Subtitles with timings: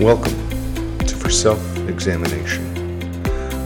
[0.00, 2.64] Welcome to For Self Examination.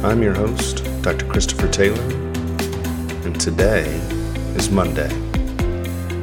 [0.03, 1.27] I'm your host, Dr.
[1.27, 2.03] Christopher Taylor,
[3.27, 3.85] and today
[4.57, 5.13] is Monday.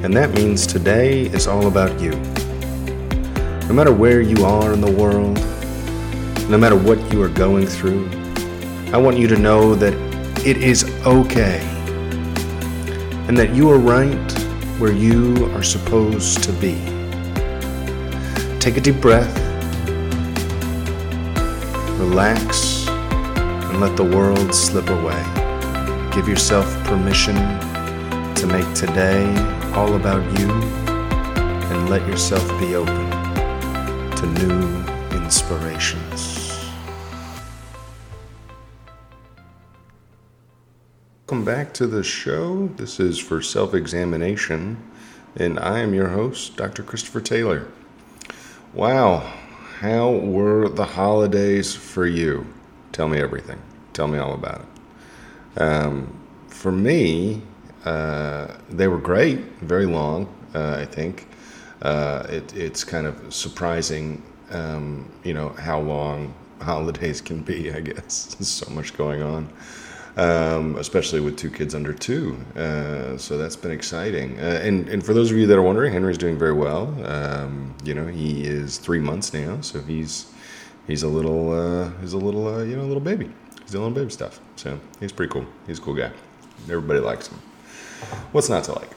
[0.03, 2.09] And that means today is all about you.
[3.67, 5.35] No matter where you are in the world,
[6.49, 8.09] no matter what you are going through,
[8.91, 9.93] I want you to know that
[10.43, 11.59] it is okay
[13.27, 14.31] and that you are right
[14.79, 16.73] where you are supposed to be.
[18.59, 19.48] Take a deep breath,
[22.09, 25.23] relax, and let the world slip away.
[26.11, 27.35] Give yourself permission
[28.33, 29.27] to make today
[29.75, 33.11] all about you and let yourself be open
[34.15, 36.71] to new inspirations.
[41.27, 42.69] Welcome back to the show.
[42.75, 44.83] This is for self examination,
[45.35, 46.81] and I am your host, Dr.
[46.81, 47.67] Christopher Taylor.
[48.73, 49.31] Wow,
[49.79, 52.45] how were the holidays for you?
[52.91, 53.61] Tell me everything.
[53.93, 55.61] Tell me all about it.
[55.61, 56.13] Um,
[56.49, 57.41] for me,
[57.85, 61.27] uh, they were great, very long, uh, I think.
[61.81, 67.79] Uh, it, it's kind of surprising, um, you know, how long holidays can be, I
[67.79, 68.35] guess.
[68.35, 69.47] There's so much going on
[70.19, 72.37] um, especially with two kids under two.
[72.55, 74.37] Uh, so that's been exciting.
[74.37, 76.93] Uh, and and for those of you that are wondering, Henry's doing very well.
[77.05, 80.31] Um, you know, he is three months now, so he's
[80.87, 83.31] he's a little uh, he's a little uh, you know little baby.
[83.61, 84.41] He's doing little baby stuff.
[84.57, 85.45] So he's pretty cool.
[85.67, 86.11] He's a cool guy.
[86.63, 87.39] Everybody likes him.
[88.33, 88.89] What's not to like?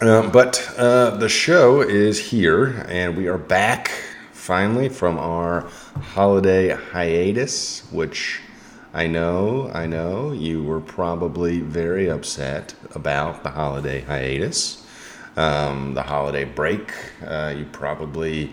[0.00, 3.90] Uh, but uh, the show is here, and we are back
[4.32, 5.68] finally from our
[6.14, 8.40] holiday hiatus, which
[8.92, 14.84] I know, I know, you were probably very upset about the holiday hiatus,
[15.36, 16.92] um, the holiday break.
[17.24, 18.52] Uh, you probably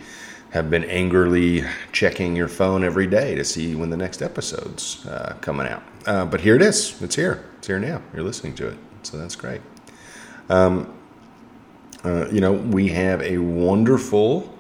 [0.52, 5.36] have been angrily checking your phone every day to see when the next episode's uh,
[5.42, 5.82] coming out.
[6.06, 7.02] Uh, but here it is.
[7.02, 7.44] It's here.
[7.58, 8.02] It's here now.
[8.14, 8.78] You're listening to it.
[9.02, 9.62] So that's great.
[10.50, 10.94] Um,
[12.04, 14.56] uh, you know, we have a wonderful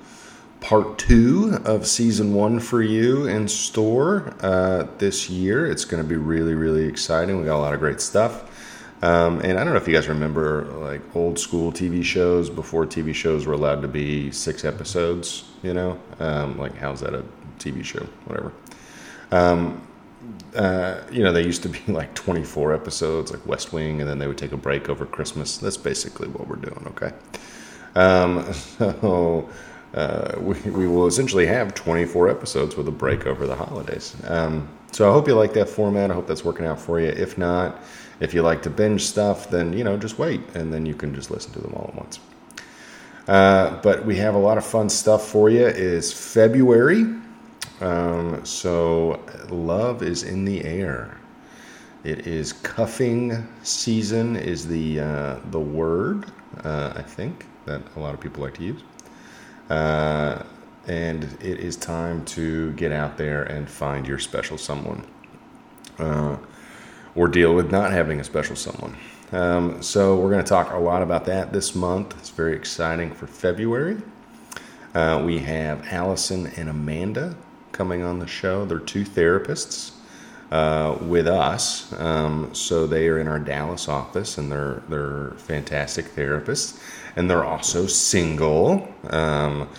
[0.62, 5.70] part two of season one for you in store uh, this year.
[5.70, 7.40] It's going to be really, really exciting.
[7.40, 8.44] We got a lot of great stuff.
[9.02, 12.86] Um, and I don't know if you guys remember like old school TV shows before
[12.86, 16.00] TV shows were allowed to be six episodes, you know?
[16.20, 17.24] Um, like, how's that a
[17.60, 18.08] TV show?
[18.26, 18.54] Whatever.
[19.32, 19.88] Um,
[20.56, 24.18] uh, you know, they used to be like 24 episodes, like West Wing, and then
[24.18, 25.58] they would take a break over Christmas.
[25.58, 27.12] That's basically what we're doing, okay?
[27.96, 29.50] Um, so
[29.98, 34.16] uh, we, we will essentially have 24 episodes with a break over the holidays.
[34.26, 36.12] Um, so I hope you like that format.
[36.12, 37.08] I hope that's working out for you.
[37.08, 37.82] If not,
[38.20, 41.16] if you like to binge stuff, then you know just wait, and then you can
[41.16, 42.20] just listen to them all at once.
[43.28, 45.66] Uh, but we have a lot of fun stuff for you.
[45.66, 47.06] Is February,
[47.82, 49.20] um, so
[49.50, 51.18] love is in the air.
[52.04, 54.36] It is cuffing season.
[54.36, 56.32] Is the uh, the word
[56.64, 58.82] uh, I think that a lot of people like to use.
[59.70, 60.44] Uh,
[60.88, 65.06] and it is time to get out there and find your special someone
[66.00, 66.38] uh,
[67.16, 68.96] or deal with not having a special someone.
[69.34, 72.18] Um, so, we're going to talk a lot about that this month.
[72.18, 73.98] It's very exciting for February.
[74.94, 77.36] Uh, we have Allison and Amanda
[77.74, 78.66] coming on the show.
[78.66, 79.92] They're two therapists
[80.52, 81.92] uh, with us.
[82.00, 86.80] Um, so they are in our Dallas office, and they're they're fantastic therapists,
[87.16, 88.88] and they're also single.
[89.10, 89.70] Um,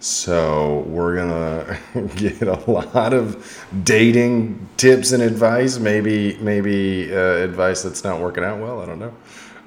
[0.00, 1.78] so we're gonna
[2.16, 5.78] get a lot of dating tips and advice.
[5.78, 8.80] Maybe maybe uh, advice that's not working out well.
[8.82, 9.14] I don't know,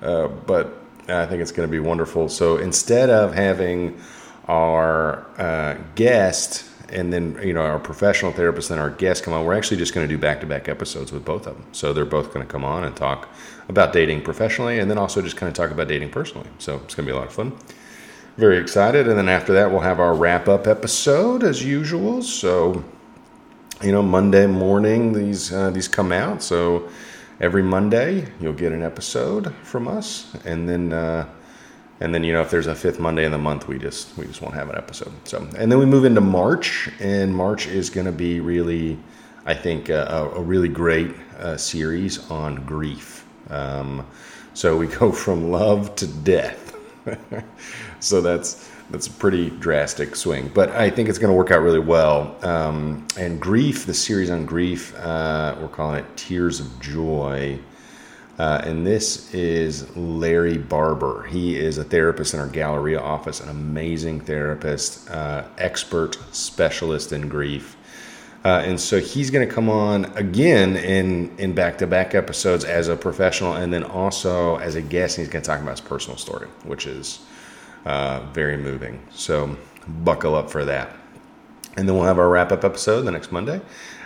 [0.02, 0.78] uh, but
[1.08, 2.30] I think it's to be wonderful.
[2.30, 4.00] So instead of having
[4.48, 9.46] our uh, guest and then you know our professional therapist and our guest come on.
[9.46, 11.66] We're actually just going to do back-to-back episodes with both of them.
[11.72, 13.30] So they're both going to come on and talk
[13.68, 16.48] about dating professionally and then also just kind of talk about dating personally.
[16.58, 17.58] So it's going to be a lot of fun.
[18.38, 19.08] Very excited.
[19.08, 22.22] And then after that we'll have our wrap-up episode as usual.
[22.22, 22.84] So
[23.82, 26.44] you know monday morning these uh, these come out.
[26.44, 26.90] So
[27.40, 30.34] every monday you'll get an episode from us.
[30.46, 31.28] And then uh,
[32.00, 34.26] and then you know if there's a fifth Monday in the month, we just we
[34.26, 35.12] just won't have an episode.
[35.26, 38.98] So and then we move into March, and March is going to be really,
[39.46, 43.26] I think, a, a really great uh, series on grief.
[43.50, 44.06] Um,
[44.54, 46.76] so we go from love to death.
[48.00, 51.62] so that's that's a pretty drastic swing, but I think it's going to work out
[51.62, 52.36] really well.
[52.44, 57.60] Um, and grief, the series on grief, uh, we're calling it Tears of Joy.
[58.40, 61.24] Uh, and this is Larry Barber.
[61.24, 67.28] He is a therapist in our Galleria office, an amazing therapist, uh, expert specialist in
[67.28, 67.76] grief.
[68.46, 72.64] Uh, and so he's going to come on again in in back to back episodes
[72.64, 75.18] as a professional, and then also as a guest.
[75.18, 77.20] He's going to talk about his personal story, which is
[77.86, 79.06] uh, very moving.
[79.12, 80.96] So buckle up for that.
[81.76, 83.60] And then we'll have our wrap up episode the next Monday.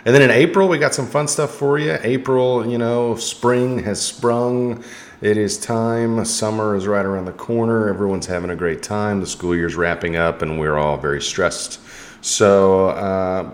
[0.06, 1.96] And then in April, we got some fun stuff for you.
[2.02, 4.84] April, you know, spring has sprung.
[5.22, 6.22] It is time.
[6.26, 7.88] Summer is right around the corner.
[7.88, 9.20] Everyone's having a great time.
[9.20, 11.80] The school year's wrapping up, and we're all very stressed.
[12.20, 13.50] So, uh,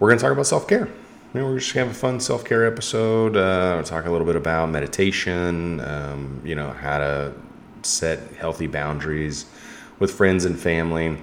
[0.00, 0.88] we're going to talk about self care.
[1.34, 3.36] You know, we're just going to have a fun self care episode.
[3.36, 7.34] Uh, talk a little bit about meditation, um, you know, how to
[7.82, 9.44] set healthy boundaries
[9.98, 11.18] with friends and family.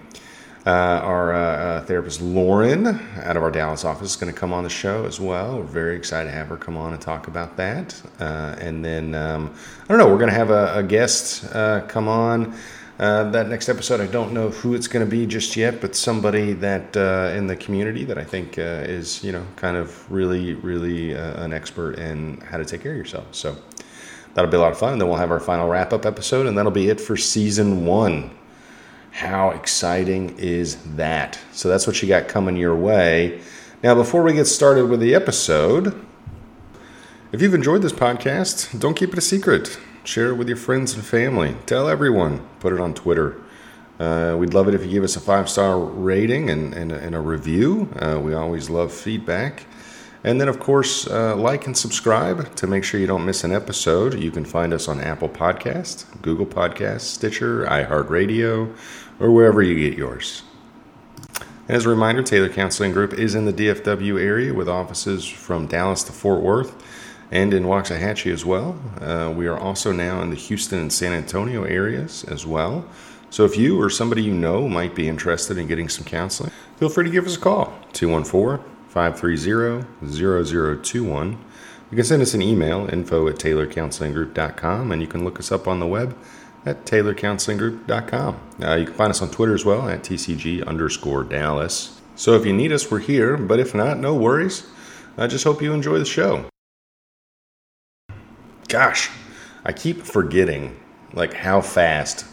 [0.64, 2.86] Uh, our uh, uh, therapist Lauren
[3.24, 5.58] out of our Dallas office is going to come on the show as well.
[5.58, 8.00] We're very excited to have her come on and talk about that.
[8.20, 9.52] Uh, and then, um,
[9.84, 12.56] I don't know, we're going to have a, a guest uh, come on.
[13.00, 15.96] Uh, that next episode, I don't know who it's going to be just yet, but
[15.96, 16.96] somebody that
[17.36, 21.98] in the community that I think is, you know, kind of really, really an expert
[21.98, 23.34] in how to take care of yourself.
[23.34, 23.58] So
[24.36, 24.92] that'll be a lot of fun.
[24.92, 27.88] And then we'll have our final wrap up episode, and that'll be it for season
[27.88, 28.30] one.
[29.12, 31.38] How exciting is that?
[31.52, 33.42] So that's what you got coming your way.
[33.84, 36.06] Now, before we get started with the episode,
[37.32, 39.80] if you've enjoyed this podcast, don't keep it a secret.
[40.04, 41.56] Share it with your friends and family.
[41.66, 42.48] Tell everyone.
[42.60, 43.42] Put it on Twitter.
[44.00, 47.14] Uh, we'd love it if you give us a five star rating and, and, and,
[47.14, 47.88] a review.
[47.98, 49.66] Uh, we always love feedback.
[50.24, 53.52] And then, of course, uh, like and subscribe to make sure you don't miss an
[53.52, 54.20] episode.
[54.20, 58.76] You can find us on Apple Podcast, Google Podcast, Stitcher, iHeartRadio,
[59.20, 60.44] or wherever you get yours.
[61.68, 65.66] And as a reminder, Taylor Counseling Group is in the DFW area with offices from
[65.66, 66.76] Dallas to Fort Worth
[67.32, 68.80] and in Waxahachie as well.
[69.00, 72.86] Uh, we are also now in the Houston and San Antonio areas as well.
[73.30, 76.90] So if you or somebody you know might be interested in getting some counseling, feel
[76.90, 81.38] free to give us a call 214 530-0021.
[81.92, 85.68] You can send us an email, info at taylorcounselinggroup.com, and you can look us up
[85.68, 86.18] on the web
[86.66, 88.40] at taylorcounselinggroup.com.
[88.62, 92.00] Uh, you can find us on Twitter as well at TCG underscore Dallas.
[92.16, 94.68] So if you need us, we're here, but if not, no worries.
[95.18, 96.46] I just hope you enjoy the show.
[98.68, 99.10] Gosh,
[99.66, 100.80] I keep forgetting
[101.14, 102.26] like how fast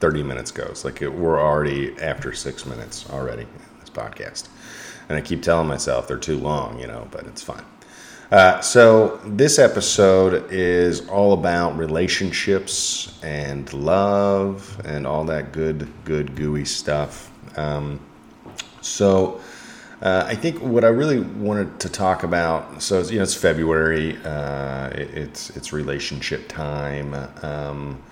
[0.00, 0.84] 30 minutes goes.
[0.84, 4.48] Like it, we're already after six minutes already in this podcast
[5.08, 7.64] and I keep telling myself they're too long, you know, but it's fine.
[8.32, 16.34] Uh, so this episode is all about relationships and love and all that good, good,
[16.34, 17.30] gooey stuff.
[17.58, 18.00] Um,
[18.80, 19.38] so
[20.00, 22.82] uh, I think what I really wanted to talk about.
[22.82, 24.16] So you know, it's February.
[24.24, 28.02] Uh, it, it's it's relationship time, um,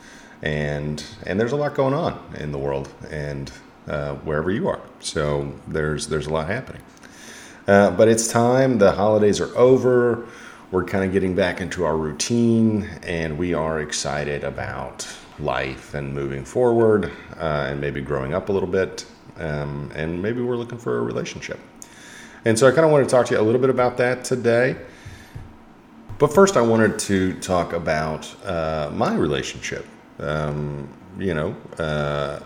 [0.43, 3.51] and and there's a lot going on in the world and
[3.91, 4.81] uh, wherever you are.
[5.01, 6.83] So there's there's a lot happening.
[7.67, 8.79] Uh, but it's time.
[8.79, 10.27] The holidays are over.
[10.71, 15.07] We're kind of getting back into our routine, and we are excited about
[15.41, 19.05] life and moving forward, uh, and maybe growing up a little bit,
[19.39, 21.59] um, and maybe we're looking for a relationship.
[22.45, 24.25] And so I kind of want to talk to you a little bit about that
[24.25, 24.77] today.
[26.19, 29.87] But first, I wanted to talk about uh, my relationship.
[30.21, 30.89] Um,
[31.19, 32.41] you know, uh,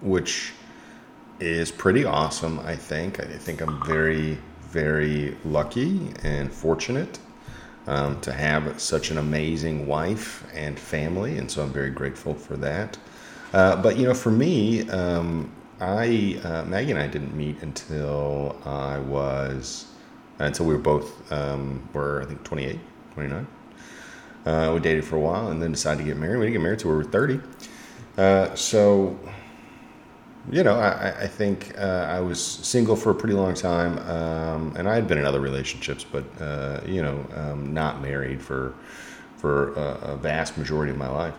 [0.00, 0.52] which
[1.40, 3.20] is pretty awesome, I think.
[3.20, 4.38] I think I'm very,
[4.70, 7.18] very lucky and fortunate
[7.86, 12.56] um, to have such an amazing wife and family, and so I'm very grateful for
[12.58, 12.98] that.
[13.52, 18.56] Uh, but you know, for me, um, I uh, Maggie and I didn't meet until
[18.64, 19.86] I was
[20.38, 22.78] until we were both um, were I think 28,
[23.14, 23.46] 29.
[24.46, 26.38] Uh, we dated for a while and then decided to get married.
[26.38, 27.40] We didn't get married until we were 30.
[28.16, 29.18] Uh, so
[30.50, 34.74] you know, I, I think uh, I was single for a pretty long time, um,
[34.76, 38.74] and I had been in other relationships, but uh, you know, um, not married for
[39.36, 41.34] for a, a, vast majority of my life.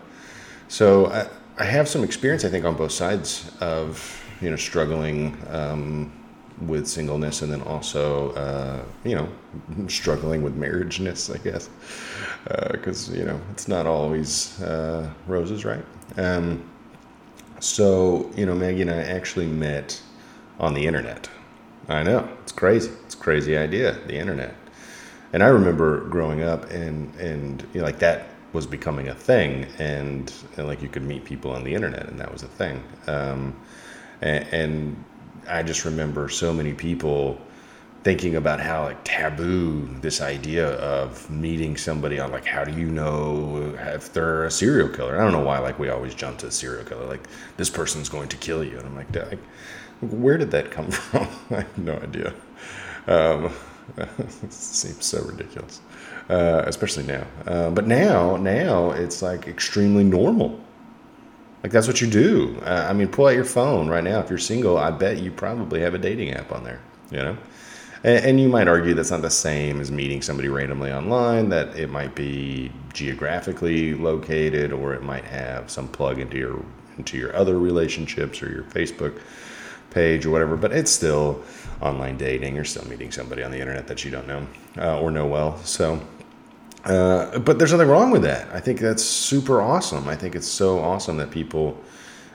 [0.66, 1.28] So I,
[1.58, 6.12] I, have some experience, I think, on both sides of you know struggling um,
[6.66, 9.28] with singleness, and then also uh, you know
[9.88, 11.68] struggling with marriageness, I guess,
[12.70, 15.84] because uh, you know it's not always uh, roses, right?
[17.62, 20.02] So, you know, Maggie and I actually met
[20.58, 21.30] on the internet.
[21.88, 22.90] I know, it's crazy.
[23.04, 24.56] It's crazy idea, the internet.
[25.32, 29.66] And I remember growing up and, and you know, like that was becoming a thing
[29.78, 32.82] and, and like you could meet people on the internet and that was a thing.
[33.06, 33.54] Um,
[34.22, 35.04] and, and
[35.48, 37.40] I just remember so many people
[38.02, 42.86] thinking about how like taboo this idea of meeting somebody on like how do you
[42.86, 45.20] know if they're a serial killer?
[45.20, 48.08] I don't know why like we always jump to a serial killer like this person's
[48.08, 49.38] going to kill you, and I'm like, like
[50.00, 51.28] where did that come from?
[51.50, 52.34] I have no idea.
[53.06, 53.52] Um,
[53.96, 55.80] it seems so ridiculous,
[56.28, 57.26] uh, especially now.
[57.46, 60.60] Uh, but now, now it's like extremely normal.
[61.62, 62.60] Like that's what you do.
[62.64, 64.18] Uh, I mean, pull out your phone right now.
[64.20, 66.80] If you're single, I bet you probably have a dating app on there.
[67.10, 67.36] You know,
[68.04, 71.48] and, and you might argue that's not the same as meeting somebody randomly online.
[71.48, 76.64] That it might be geographically located, or it might have some plug into your
[76.98, 79.20] into your other relationships or your Facebook
[79.90, 80.56] page or whatever.
[80.56, 81.42] But it's still
[81.80, 82.54] online dating.
[82.56, 84.46] You're still meeting somebody on the internet that you don't know
[84.78, 85.58] uh, or know well.
[85.58, 86.00] So,
[86.84, 88.48] uh, but there's nothing wrong with that.
[88.52, 90.08] I think that's super awesome.
[90.08, 91.80] I think it's so awesome that people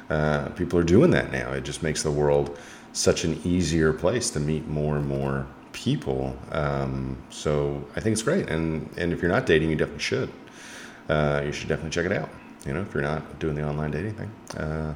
[0.10, 1.52] uh, people are doing that now.
[1.52, 2.58] It just makes the world
[2.94, 5.46] such an easier place to meet more and more
[5.78, 6.36] people.
[6.52, 8.50] Um, so I think it's great.
[8.50, 10.30] And and if you're not dating, you definitely should.
[11.08, 12.30] Uh, you should definitely check it out.
[12.66, 14.32] You know, if you're not doing the online dating thing.
[14.58, 14.94] Uh,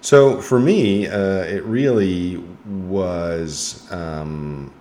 [0.00, 3.86] so for me, uh, it really was.
[3.92, 4.72] Um,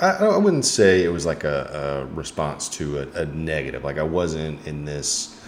[0.00, 3.84] I, I, wouldn't say it was like a, a response to a, a, negative.
[3.84, 5.38] Like I wasn't in this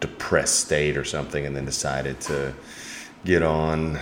[0.00, 2.52] depressed state or something, and then decided to
[3.24, 3.98] get on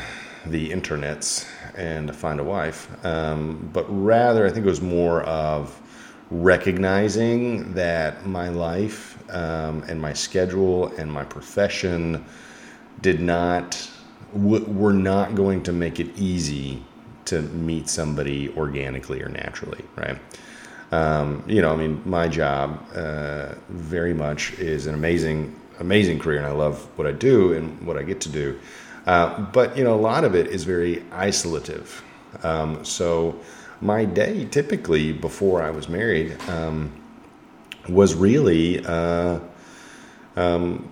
[0.46, 2.88] the internets and find a wife.
[3.04, 5.80] Um, but rather, I think it was more of
[6.30, 12.24] recognizing that my life um, and my schedule and my profession
[13.02, 13.90] did not
[14.32, 16.82] we're not going to make it easy
[17.24, 20.18] to meet somebody organically or naturally, right?
[20.92, 26.38] Um, you know, I mean, my job uh, very much is an amazing, amazing career,
[26.38, 28.58] and I love what I do and what I get to do.
[29.10, 32.00] Uh, but you know, a lot of it is very isolative.
[32.44, 33.40] Um, so
[33.80, 36.92] my day, typically before I was married, um,
[37.88, 39.40] was really uh,
[40.36, 40.88] um,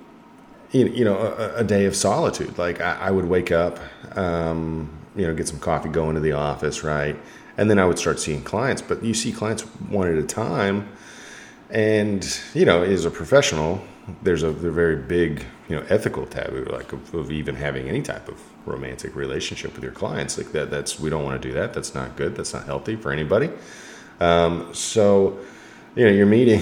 [0.72, 2.58] you know a, a, day of solitude.
[2.58, 3.78] Like I, I would wake up,
[4.16, 7.16] um, you know, get some coffee, go into the office, right,
[7.56, 8.82] and then I would start seeing clients.
[8.82, 10.88] But you see clients one at a time,
[11.70, 13.80] and you know, as a professional,
[14.22, 18.28] there's a, very big you know ethical taboo, like of, of, even having any type
[18.28, 20.38] of romantic relationship with your clients.
[20.38, 21.72] Like that, that's we don't want to do that.
[21.74, 22.34] That's not good.
[22.36, 23.50] That's not healthy for anybody.
[24.20, 25.38] Um, so
[25.94, 26.60] you know you're meeting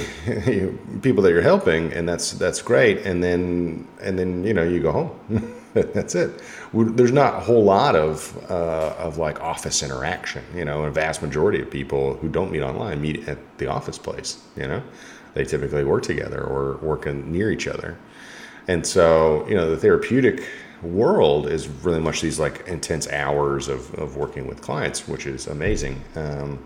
[1.02, 4.80] people that you're helping and that's that's great and then and then you know you
[4.80, 6.40] go home that's it
[6.72, 11.22] there's not a whole lot of uh, of like office interaction you know a vast
[11.22, 14.82] majority of people who don't meet online meet at the office place you know
[15.36, 17.96] they typically work together or working near each other
[18.66, 20.44] and so you know the therapeutic
[20.82, 25.46] world is really much these like intense hours of, of working with clients which is
[25.46, 26.58] amazing um,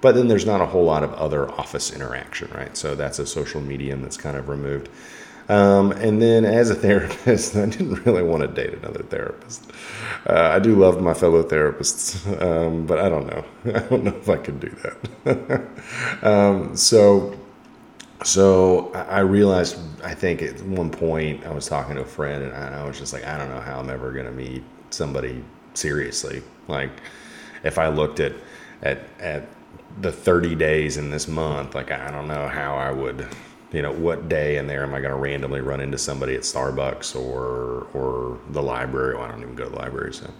[0.00, 2.76] but then there's not a whole lot of other office interaction, right?
[2.76, 4.88] So that's a social medium that's kind of removed.
[5.48, 9.70] Um, and then as a therapist, I didn't really want to date another therapist.
[10.28, 13.44] Uh, I do love my fellow therapists, um, but I don't know.
[13.74, 14.74] I don't know if I could do
[15.24, 15.68] that.
[16.22, 17.34] um, so,
[18.24, 22.54] so I realized, I think at one point I was talking to a friend and
[22.54, 25.44] I was just like, I don't know how I'm ever going to meet somebody
[25.74, 26.42] seriously.
[26.68, 26.90] Like
[27.62, 28.32] if I looked at,
[28.82, 29.48] at, at
[30.00, 33.26] the 30 days in this month, like I don't know how I would,
[33.72, 36.42] you know, what day in there am I going to randomly run into somebody at
[36.42, 39.16] Starbucks or or the library?
[39.16, 40.30] Well, I don't even go to the library, so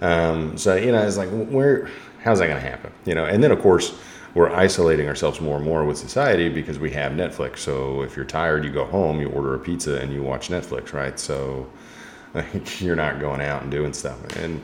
[0.00, 1.88] um, so you know, it's like where
[2.22, 2.92] how's that going to happen?
[3.04, 3.98] You know, and then of course
[4.34, 7.58] we're isolating ourselves more and more with society because we have Netflix.
[7.58, 10.92] So if you're tired, you go home, you order a pizza, and you watch Netflix,
[10.92, 11.18] right?
[11.18, 11.70] So
[12.34, 14.62] like, you're not going out and doing stuff, and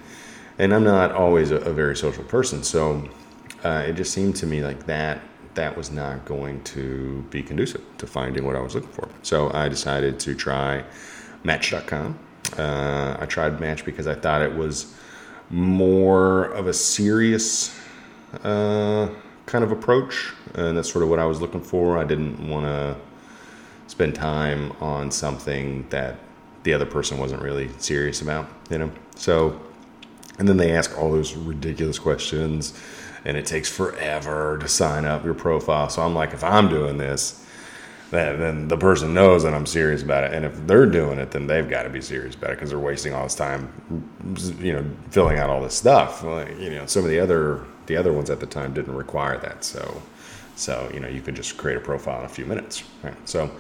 [0.59, 3.09] and I'm not always a, a very social person, so
[3.65, 5.23] uh, it just seemed to me like that
[5.55, 9.09] that was not going to be conducive to finding what I was looking for.
[9.23, 10.85] So I decided to try
[11.45, 12.19] Match.com.
[12.57, 14.95] Uh, I tried Match because I thought it was
[15.50, 17.77] more of a serious
[18.45, 19.09] uh,
[19.50, 21.99] kind of approach, and that's sort of what I was looking for.
[21.99, 22.97] I didn't want to
[23.88, 26.16] spend time on something that
[26.62, 28.90] the other person wasn't really serious about, you know.
[29.16, 29.61] So,
[30.38, 32.78] and then they ask all those ridiculous questions
[33.25, 35.88] and it takes forever to sign up your profile.
[35.90, 37.45] So I'm like, if I'm doing this,
[38.11, 40.33] then the person knows that I'm serious about it.
[40.33, 42.78] And if they're doing it, then they've got to be serious about it because they're
[42.78, 43.71] wasting all this time,
[44.59, 46.23] you know, filling out all this stuff.
[46.23, 49.37] Like, you know, some of the other the other ones at the time didn't require
[49.38, 49.64] that.
[49.64, 50.00] So,
[50.54, 52.85] so you know, you could just create a profile in a few minutes.
[53.02, 53.16] Right?
[53.28, 53.50] So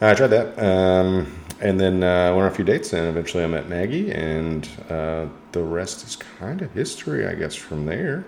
[0.00, 3.46] I tried that, um, and then uh, went on a few dates, and eventually I
[3.46, 8.26] met Maggie, and uh, the rest is kind of history, I guess, from there.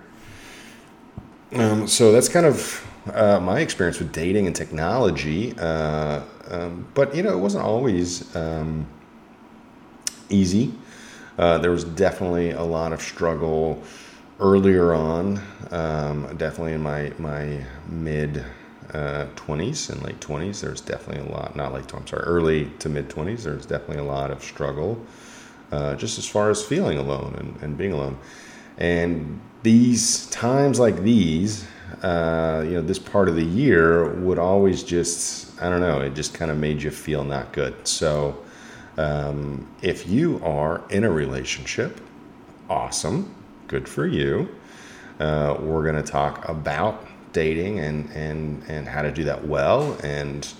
[1.52, 5.54] Um, so that's kind of uh, my experience with dating and technology.
[5.58, 8.86] Uh, um, but you know, it wasn't always um,
[10.30, 10.72] easy.
[11.36, 13.82] Uh, there was definitely a lot of struggle
[14.40, 15.40] earlier on.
[15.70, 18.44] Um, definitely in my my mid
[18.92, 21.56] uh, twenties and late twenties, there's definitely a lot.
[21.56, 23.44] Not late, I'm sorry, early to mid twenties.
[23.44, 25.04] There's definitely a lot of struggle,
[25.72, 28.18] uh, just as far as feeling alone and, and being alone.
[28.78, 31.64] And these times like these,
[32.02, 36.14] uh, you know, this part of the year would always just, I don't know, it
[36.14, 37.74] just kind of made you feel not good.
[37.86, 38.44] So,
[38.98, 42.00] um, if you are in a relationship,
[42.68, 43.34] awesome,
[43.68, 44.48] good for you.
[45.20, 49.96] Uh, we're going to talk about dating and, and, and how to do that well
[50.02, 50.52] and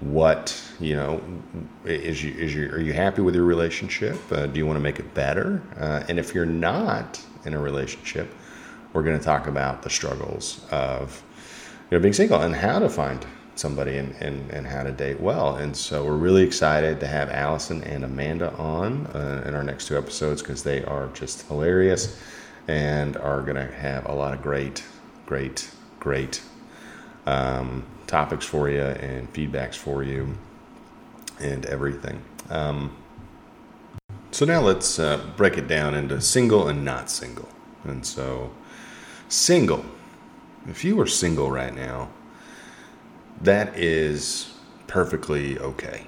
[0.00, 1.20] what you know
[1.84, 4.18] is you is you are you happy with your relationship?
[4.32, 5.62] Uh, do you want to make it better?
[5.78, 8.32] Uh, and if you're not in a relationship
[8.92, 11.22] we're going to talk about the struggles of
[11.90, 15.20] you know being single and how to find somebody and, and, and how to date
[15.20, 15.56] well.
[15.56, 19.86] And so we're really excited to have allison and amanda on uh, in our next
[19.86, 22.18] two episodes because they are just hilarious
[22.70, 24.84] and are going to have a lot of great
[25.26, 26.40] great great
[27.26, 30.36] um, topics for you and feedbacks for you
[31.40, 32.22] and everything.
[32.48, 32.96] Um,
[34.30, 37.48] so now let's uh, break it down into single and not single.
[37.84, 38.52] And so,
[39.28, 39.84] single,
[40.68, 42.10] if you are single right now,
[43.40, 44.54] that is
[44.86, 46.06] perfectly okay.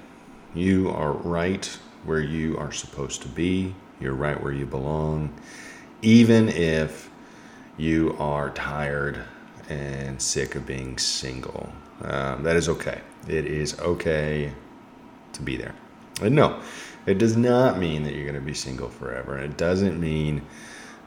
[0.55, 1.65] You are right
[2.05, 5.33] where you are supposed to be, you're right where you belong,
[6.03, 7.09] even if
[7.77, 9.19] you are tired
[9.69, 11.71] and sick of being single.
[12.01, 13.01] Um, that is okay.
[13.27, 14.51] It is okay
[15.33, 15.73] to be there.
[16.21, 16.61] And no,
[17.05, 19.35] it does not mean that you're going to be single forever.
[19.35, 20.41] And it doesn't mean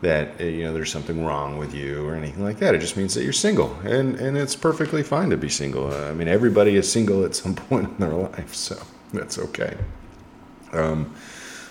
[0.02, 2.74] that uh, you know there's something wrong with you or anything like that.
[2.74, 5.92] It just means that you're single, and and it's perfectly fine to be single.
[5.92, 8.80] Uh, I mean, everybody is single at some point in their life, so
[9.12, 9.76] that's okay.
[10.72, 11.14] Um,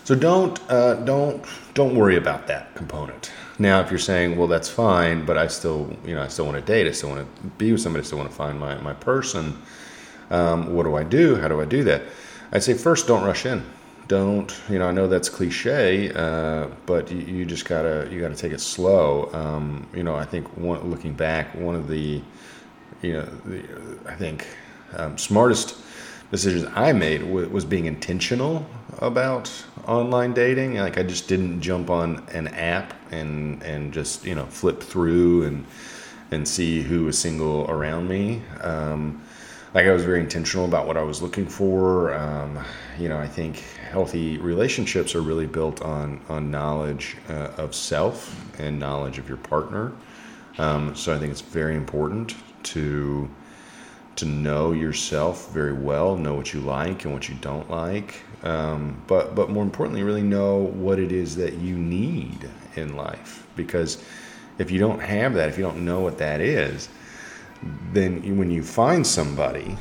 [0.06, 1.44] so don't uh, don't
[1.74, 3.32] don't worry about that component.
[3.58, 6.58] Now, if you're saying, well, that's fine, but I still, you know, I still want
[6.58, 8.76] to date, I still want to be with somebody, I still want to find my,
[8.82, 9.62] my person,
[10.30, 11.36] um, what do I do?
[11.38, 12.04] How do I do that?
[12.52, 13.64] I'd say first, don't rush in.
[14.08, 18.36] Don't, you know, I know that's cliche, uh, but you, you, just gotta, you gotta
[18.36, 19.32] take it slow.
[19.34, 22.22] Um, you know, I think one, looking back, one of the,
[23.02, 23.64] you know, the,
[24.06, 24.46] I think
[24.98, 25.78] um, smartest
[26.30, 28.66] decisions I made was, was being intentional
[29.00, 29.50] about
[29.88, 30.76] online dating.
[30.76, 35.44] Like I just didn't jump on an app and and just you know flip through
[35.44, 35.66] and
[36.32, 38.42] and see who was single around me.
[38.62, 39.22] Um,
[39.74, 42.14] like I was very intentional about what I was looking for.
[42.14, 42.64] Um,
[42.98, 43.58] you know, I think
[43.90, 49.38] healthy relationships are really built on on knowledge uh, of self and knowledge of your
[49.38, 49.92] partner.
[50.58, 53.30] Um, so I think it's very important to
[54.16, 59.02] to know yourself very well, know what you like and what you don't like, um,
[59.08, 63.46] but but more importantly, really know what it is that you need in life.
[63.56, 64.04] Because
[64.58, 66.90] if you don't have that, if you don't know what that is,
[67.92, 69.78] then when you find somebody,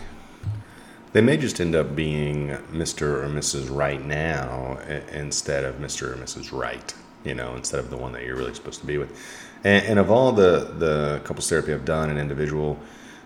[1.13, 3.23] they may just end up being Mr.
[3.23, 3.75] or Mrs.
[3.75, 4.79] Right now
[5.13, 6.13] instead of Mr.
[6.13, 6.53] or Mrs.
[6.53, 6.93] Right.
[7.25, 9.17] You know, instead of the one that you're really supposed to be with.
[9.63, 12.79] And, and of all the the couples therapy I've done and individual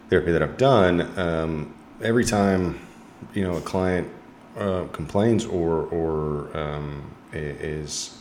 [0.08, 2.80] therapy that I've done, um, every time
[3.34, 4.08] you know a client
[4.56, 8.16] uh, complains or or um, is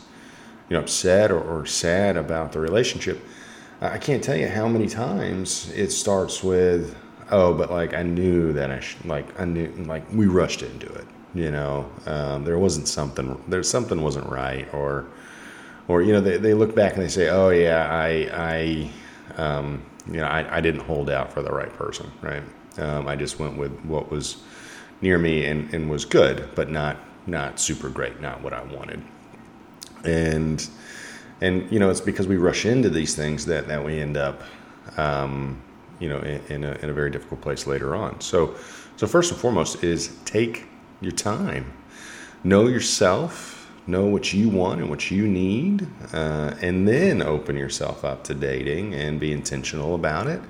[0.68, 3.24] you know upset or, or, sad about the relationship,
[3.80, 6.96] I can't tell you how many times it starts with
[7.30, 10.86] oh, but like I knew that I sh- like I knew like we rushed into
[10.92, 11.06] it.
[11.34, 15.06] You know, um, there wasn't something there something wasn't right or
[15.86, 18.90] or you know they, they look back and they say oh yeah I
[19.36, 22.42] I um, you know, I, I didn't hold out for the right person, right?
[22.78, 24.38] Um, I just went with what was
[25.00, 29.02] near me and, and was good, but not not super great, not what I wanted.
[30.04, 30.66] And
[31.40, 34.42] and you know, it's because we rush into these things that that we end up,
[34.96, 35.60] um,
[35.98, 38.20] you know, in, in, a, in a very difficult place later on.
[38.20, 38.54] So
[38.96, 40.66] so first and foremost is take
[41.00, 41.72] your time,
[42.44, 43.57] know yourself
[43.88, 48.34] know what you want and what you need, uh, and then open yourself up to
[48.34, 50.40] dating and be intentional about it.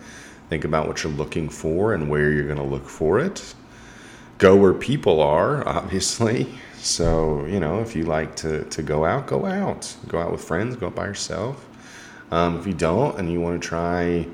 [0.48, 3.54] Think about what you're looking for and where you're going to look for it.
[4.38, 6.48] Go where people are, obviously.
[6.78, 9.94] So, you know, if you like to, to go out, go out.
[10.08, 11.64] Go out with friends, go out by yourself.
[12.30, 14.26] Um, if you don't and you want to try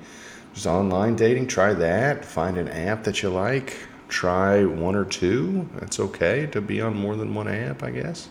[0.55, 2.25] just online dating, try that.
[2.25, 3.77] Find an app that you like.
[4.09, 5.69] Try one or two.
[5.77, 8.29] That's okay to be on more than one app, I guess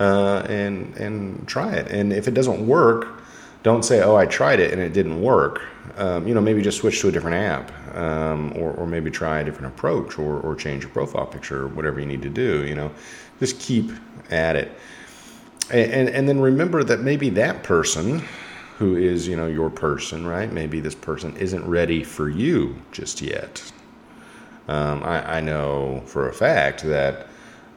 [0.00, 1.88] uh, and and try it.
[1.90, 3.22] And if it doesn't work,
[3.62, 5.62] don't say, "Oh, I tried it and it didn't work."
[5.96, 9.40] Um, you know, maybe just switch to a different app, um, or, or maybe try
[9.40, 12.66] a different approach, or, or change your profile picture, or whatever you need to do.
[12.66, 12.90] You know,
[13.38, 13.90] just keep
[14.30, 14.72] at it,
[15.70, 18.22] and, and then remember that maybe that person
[18.78, 20.50] who is you know your person, right?
[20.50, 23.62] Maybe this person isn't ready for you just yet.
[24.68, 27.26] Um, I, I know for a fact that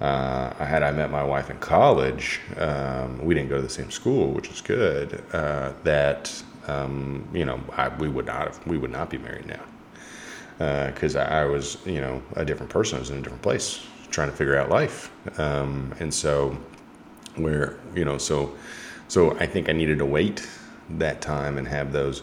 [0.02, 3.70] uh, I had I met my wife in college, um, we didn't go to the
[3.70, 5.24] same school, which is good.
[5.32, 9.46] Uh, that um, you know, I, we would not have, we would not be married
[9.46, 12.98] now because uh, I, I, was you know a different person.
[12.98, 16.58] I was in a different place, trying to figure out life, um, and so
[17.36, 18.56] where you know so
[19.08, 20.48] so I think I needed to wait
[20.90, 22.22] that time and have those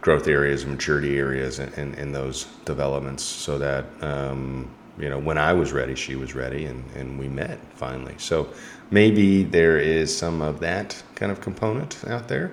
[0.00, 5.38] growth areas, maturity areas, and, and, and those developments so that um, you know, when
[5.38, 8.14] I was ready, she was ready, and, and we met finally.
[8.18, 8.48] So
[8.90, 12.52] maybe there is some of that kind of component out there.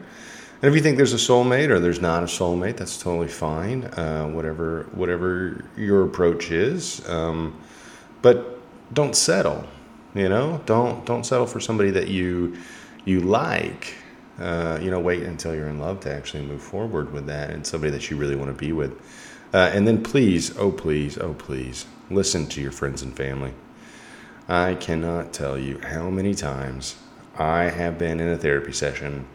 [0.61, 3.85] And if you think there's a soulmate or there's not a soulmate, that's totally fine.
[3.85, 7.59] Uh, whatever whatever your approach is, um,
[8.21, 8.59] but
[8.93, 9.65] don't settle.
[10.13, 12.57] You know, don't don't settle for somebody that you
[13.05, 13.95] you like.
[14.39, 17.65] Uh, you know, wait until you're in love to actually move forward with that, and
[17.65, 18.99] somebody that you really want to be with.
[19.53, 23.53] Uh, and then please, oh please, oh please, listen to your friends and family.
[24.47, 26.95] I cannot tell you how many times
[27.37, 29.27] I have been in a therapy session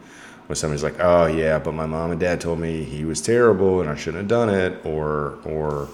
[0.47, 3.81] where somebody's like, "Oh yeah, but my mom and dad told me he was terrible
[3.81, 5.87] and I shouldn't have done it," or or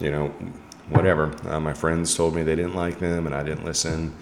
[0.00, 0.28] you know,
[0.88, 1.32] whatever.
[1.48, 4.14] Uh, my friends told me they didn't like them and I didn't listen.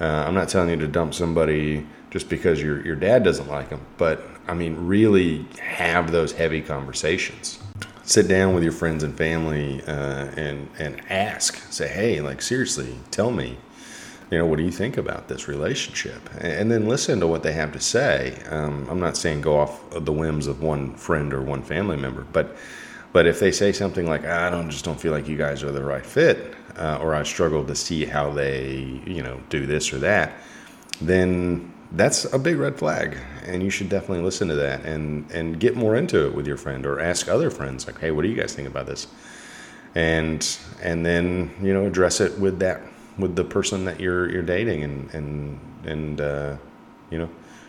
[0.00, 3.70] Uh, I'm not telling you to dump somebody just because your your dad doesn't like
[3.70, 7.58] them, but I mean, really have those heavy conversations
[8.04, 12.94] sit down with your friends and family uh, and and ask, say, hey, like seriously,
[13.10, 13.56] tell me,
[14.30, 16.28] you know, what do you think about this relationship?
[16.38, 18.40] And then listen to what they have to say.
[18.48, 21.96] Um, I'm not saying go off of the whims of one friend or one family
[21.96, 22.56] member, but
[23.12, 25.72] but if they say something like, I don't just don't feel like you guys are
[25.72, 29.92] the right fit, uh, or I struggle to see how they, you know, do this
[29.92, 30.34] or that,
[31.00, 33.18] then that's a big red flag
[33.50, 36.56] and you should definitely listen to that and and get more into it with your
[36.56, 39.06] friend or ask other friends like hey what do you guys think about this?
[39.94, 40.46] And
[40.82, 42.82] and then you know address it with that
[43.18, 46.56] with the person that you're you're dating and and and uh,
[47.10, 47.28] you know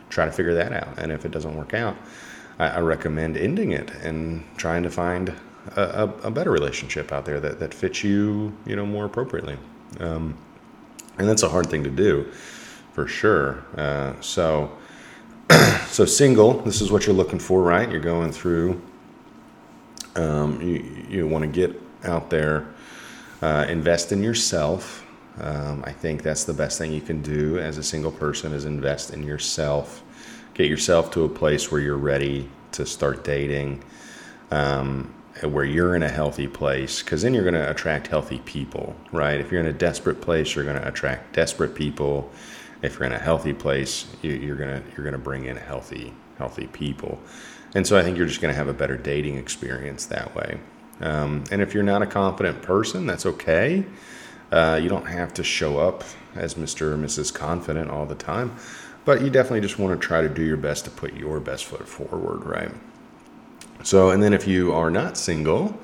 [0.10, 0.98] try to figure that out.
[0.98, 1.96] And if it doesn't work out
[2.62, 5.30] I, I recommend ending it and trying to find
[5.76, 9.58] a, a, a, better relationship out there that, that fits you you know more appropriately.
[10.00, 10.38] Um,
[11.18, 12.32] and that's a hard thing to do
[12.94, 13.64] for sure.
[13.76, 14.72] Uh, so,
[15.88, 16.54] so single.
[16.62, 17.90] This is what you're looking for, right?
[17.90, 18.82] You're going through.
[20.16, 22.68] Um, you you want to get out there,
[23.42, 25.06] uh, invest in yourself.
[25.40, 28.66] Um, I think that's the best thing you can do as a single person is
[28.66, 30.04] invest in yourself.
[30.54, 33.84] Get yourself to a place where you're ready to start dating.
[34.52, 38.94] Um, where you're in a healthy place because then you're going to attract healthy people
[39.14, 42.30] right if you're in a desperate place you're going to attract desperate people
[42.82, 46.68] if you're in a healthy place, you, are gonna you're gonna bring in healthy healthy
[46.68, 47.20] people,
[47.76, 50.60] and so I think you're just gonna have a better dating experience that way.
[51.00, 53.86] Um, and if you're not a confident person, that's okay.
[54.52, 56.04] Uh, you don't have to show up
[56.36, 56.92] as Mr.
[56.92, 57.34] or Mrs.
[57.34, 58.56] Confident all the time,
[59.06, 61.66] but you definitely just want to try to do your best to put your best
[61.66, 62.72] foot forward, right?
[63.84, 65.80] So, and then if you are not single,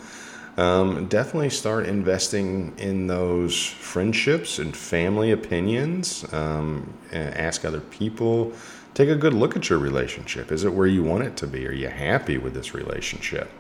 [0.57, 6.25] um, definitely start investing in those friendships and family opinions.
[6.33, 8.51] Um, ask other people.
[8.95, 10.51] Take a good look at your relationship.
[10.51, 11.67] Is it where you want it to be?
[11.67, 13.51] Are you happy with this relationship?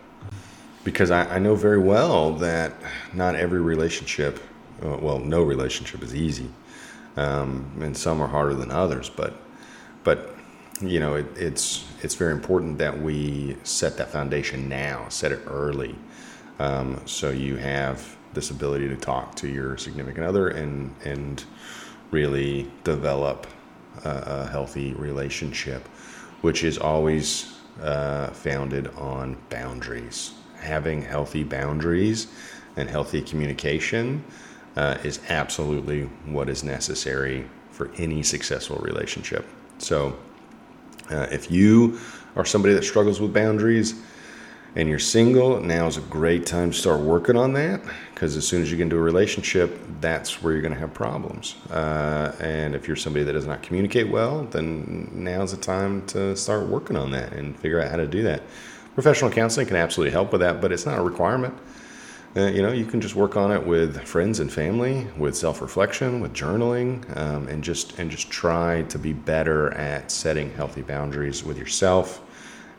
[0.83, 2.73] Because I, I know very well that
[3.13, 4.39] not every relationship,
[4.83, 6.49] uh, well, no relationship is easy,
[7.15, 9.09] um, and some are harder than others.
[9.09, 9.35] But,
[10.03, 10.35] but
[10.81, 15.41] you know, it, it's it's very important that we set that foundation now, set it
[15.45, 15.95] early
[16.59, 21.43] um, so you have this ability to talk to your significant other and and
[22.11, 23.47] really develop
[24.05, 25.87] a, a healthy relationship,
[26.41, 30.33] which is always uh, founded on boundaries.
[30.59, 32.27] Having healthy boundaries
[32.75, 34.23] and healthy communication
[34.75, 39.45] uh, is absolutely what is necessary for any successful relationship.
[39.79, 40.17] So,
[41.11, 41.99] uh, if you
[42.35, 44.01] are somebody that struggles with boundaries,
[44.77, 47.81] and you're single, now is a great time to start working on that
[48.13, 50.93] because as soon as you get into a relationship, that's where you're going to have
[50.93, 51.55] problems.
[51.71, 56.37] Uh, and if you're somebody that does not communicate well, then now's the time to
[56.37, 58.43] start working on that and figure out how to do that.
[58.93, 61.55] Professional counseling can absolutely help with that, but it's not a requirement.
[62.35, 66.19] Uh, you know, you can just work on it with friends and family, with self-reflection,
[66.19, 71.43] with journaling, um, and just and just try to be better at setting healthy boundaries
[71.43, 72.21] with yourself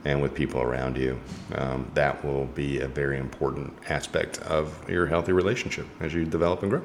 [0.08, 1.20] and with people around you.
[1.54, 6.62] Um, that will be a very important aspect of your healthy relationship as you develop
[6.62, 6.82] and grow.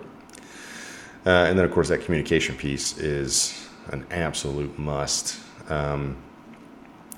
[1.25, 5.39] Uh, and then, of course, that communication piece is an absolute must.
[5.69, 6.17] Um,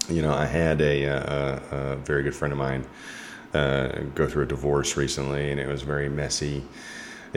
[0.07, 2.85] you know, I had a, a, a, very good friend of mine
[3.55, 6.63] uh, go through a divorce recently, and it was very messy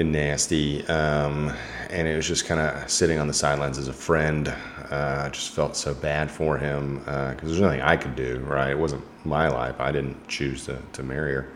[0.04, 0.87] nasty.
[0.87, 1.52] Um,
[1.90, 4.48] and it was just kind of sitting on the sidelines as a friend.
[4.90, 8.38] Uh, I just felt so bad for him because uh, there's nothing I could do,
[8.40, 8.70] right?
[8.70, 9.80] It wasn't my life.
[9.80, 11.52] I didn't choose to, to marry her.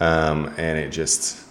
[0.00, 1.48] Um, and it just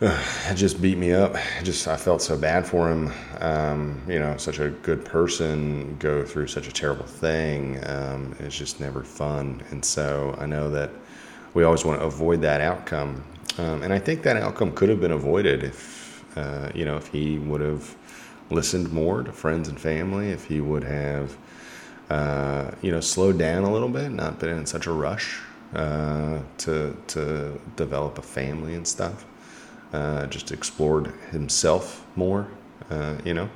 [0.00, 1.34] it just beat me up.
[1.34, 3.12] It just I felt so bad for him.
[3.40, 7.80] Um, you know, such a good person go through such a terrible thing.
[7.84, 9.62] Um, it's just never fun.
[9.70, 10.90] And so I know that
[11.54, 13.24] we always want to avoid that outcome.
[13.58, 17.08] Um, and I think that outcome could have been avoided if uh, you know if
[17.08, 17.96] he would have
[18.50, 20.30] listened more to friends and family.
[20.30, 21.36] If he would have
[22.10, 25.40] uh, you know slowed down a little bit, not been in such a rush
[25.74, 29.24] uh, to to develop a family and stuff
[29.92, 32.48] uh, just explored himself more.
[32.90, 33.50] Uh, you know,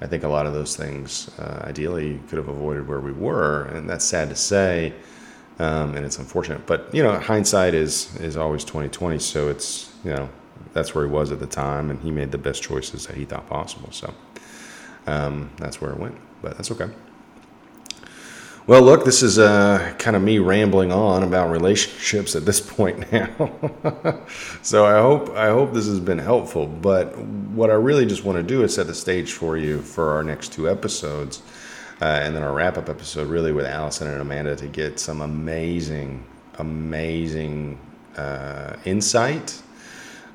[0.00, 3.64] I think a lot of those things uh, ideally could have avoided where we were,
[3.64, 4.92] and that's sad to say,
[5.58, 6.66] um, and it's unfortunate.
[6.66, 9.18] But you know, hindsight is is always twenty twenty.
[9.18, 10.28] So it's you know
[10.72, 13.24] that's where he was at the time, and he made the best choices that he
[13.24, 13.90] thought possible.
[13.92, 14.12] So
[15.06, 16.90] um, that's where it went, but that's okay.
[18.68, 23.10] Well, look, this is uh, kind of me rambling on about relationships at this point
[23.10, 23.50] now.
[24.60, 26.66] so I hope I hope this has been helpful.
[26.66, 30.12] But what I really just want to do is set the stage for you for
[30.12, 31.40] our next two episodes,
[32.00, 35.20] uh, and then our wrap up episode, really with Allison and Amanda, to get some
[35.20, 36.24] amazing,
[36.58, 37.78] amazing
[38.16, 39.62] uh, insight.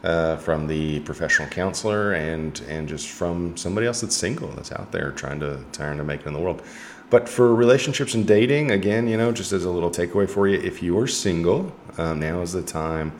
[0.03, 4.91] Uh, from the professional counselor and and just from somebody else that's single that's out
[4.91, 6.61] there trying to trying to make it in the world.
[7.09, 10.59] But for relationships and dating, again, you know, just as a little takeaway for you,
[10.59, 13.13] if you are single, um, now is the time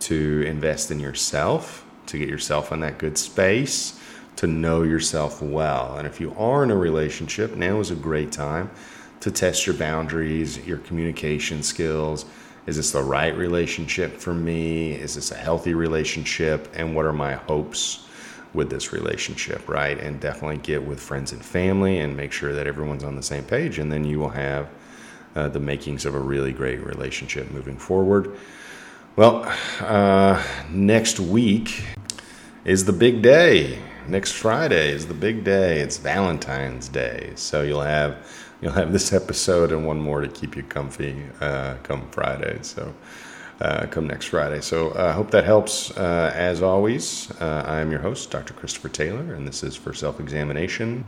[0.00, 3.98] to invest in yourself, to get yourself in that good space,
[4.38, 5.96] to know yourself well.
[5.96, 8.70] And if you are in a relationship, now is a great time
[9.18, 12.24] to test your boundaries, your communication skills.
[12.66, 14.92] Is this the right relationship for me?
[14.92, 16.72] Is this a healthy relationship?
[16.74, 18.04] And what are my hopes?
[18.54, 20.00] with this relationship, right?
[20.00, 23.44] And definitely get with friends and family and make sure that everyone's on the same
[23.44, 23.78] page.
[23.78, 24.70] And then you will have
[25.36, 28.34] uh, the makings of a really great relationship moving forward.
[29.16, 29.44] Well,
[29.80, 31.84] uh, next week
[32.64, 33.78] is the big day.
[34.08, 35.80] Next Friday is the big day.
[35.80, 38.26] It's Valentine's Day, so you'll have
[38.62, 42.58] you'll have this episode and one more to keep you comfy uh, come Friday.
[42.62, 42.94] So
[43.60, 44.62] uh, come next Friday.
[44.62, 45.90] So I uh, hope that helps.
[45.90, 48.54] Uh, as always, uh, I am your host, Dr.
[48.54, 51.04] Christopher Taylor, and this is for self examination.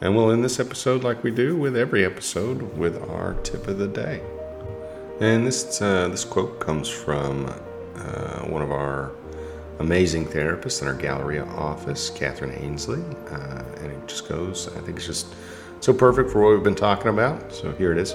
[0.00, 3.78] And we'll end this episode like we do with every episode with our tip of
[3.78, 4.22] the day.
[5.20, 7.46] And this uh, this quote comes from
[7.96, 9.10] uh, one of our
[9.78, 14.68] amazing therapist in our Galleria office, Catherine Ainsley, and it just goes.
[14.76, 15.34] I think it's just
[15.80, 17.52] so perfect for what we've been talking about.
[17.52, 18.14] So here it is.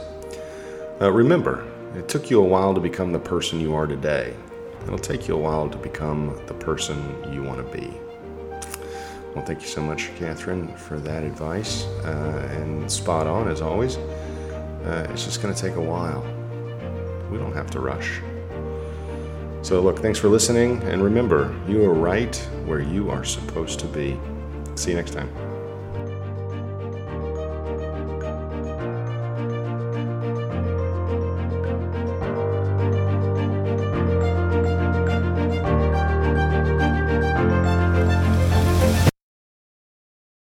[0.99, 4.33] remember, it took you a while to become the person you are today.
[4.83, 7.93] It'll take you a while to become the person you want to be.
[9.33, 11.85] Well, thank you so much, Catherine, for that advice.
[12.03, 13.97] Uh, and spot on as always.
[13.97, 16.21] Uh, it's just going to take a while.
[17.31, 18.19] We don't have to rush.
[19.63, 20.83] So, look, thanks for listening.
[20.83, 24.19] And remember, you are right where you are supposed to be.
[24.75, 25.52] See you next time.